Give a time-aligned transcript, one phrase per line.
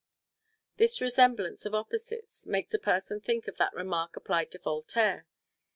[0.77, 5.27] This resemblance of opposites makes a person think of that remark applied to Voltaire.